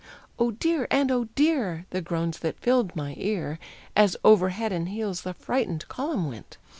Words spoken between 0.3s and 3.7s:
"Oh, dear!" and "Oh, dear!" The groans that filled my ear.